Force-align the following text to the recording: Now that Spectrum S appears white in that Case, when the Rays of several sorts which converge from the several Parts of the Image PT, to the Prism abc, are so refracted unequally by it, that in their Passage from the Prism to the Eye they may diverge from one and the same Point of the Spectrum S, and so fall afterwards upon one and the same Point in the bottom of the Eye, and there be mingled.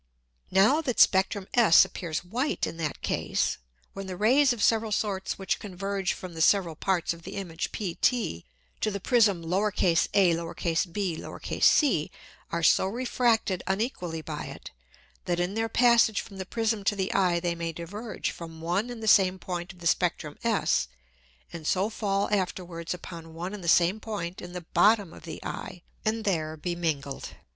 Now 0.49 0.81
that 0.81 0.99
Spectrum 0.99 1.47
S 1.53 1.85
appears 1.85 2.23
white 2.25 2.65
in 2.65 2.77
that 2.77 3.03
Case, 3.03 3.59
when 3.93 4.07
the 4.07 4.17
Rays 4.17 4.51
of 4.51 4.63
several 4.63 4.91
sorts 4.91 5.37
which 5.37 5.59
converge 5.59 6.13
from 6.13 6.33
the 6.33 6.41
several 6.41 6.75
Parts 6.75 7.13
of 7.13 7.21
the 7.21 7.35
Image 7.35 7.71
PT, 7.71 8.43
to 8.81 8.89
the 8.89 8.99
Prism 8.99 9.43
abc, 9.43 12.09
are 12.51 12.63
so 12.63 12.87
refracted 12.87 13.61
unequally 13.67 14.23
by 14.23 14.45
it, 14.45 14.71
that 15.25 15.39
in 15.39 15.53
their 15.53 15.69
Passage 15.69 16.19
from 16.21 16.37
the 16.39 16.47
Prism 16.47 16.83
to 16.85 16.95
the 16.95 17.13
Eye 17.13 17.39
they 17.39 17.53
may 17.53 17.71
diverge 17.71 18.31
from 18.31 18.59
one 18.59 18.89
and 18.89 19.03
the 19.03 19.07
same 19.07 19.37
Point 19.37 19.71
of 19.71 19.77
the 19.77 19.85
Spectrum 19.85 20.35
S, 20.43 20.87
and 21.53 21.67
so 21.67 21.91
fall 21.91 22.27
afterwards 22.31 22.95
upon 22.95 23.35
one 23.35 23.53
and 23.53 23.63
the 23.63 23.67
same 23.67 23.99
Point 23.99 24.41
in 24.41 24.53
the 24.53 24.65
bottom 24.73 25.13
of 25.13 25.25
the 25.25 25.39
Eye, 25.45 25.83
and 26.03 26.23
there 26.23 26.57
be 26.57 26.75
mingled. 26.75 27.35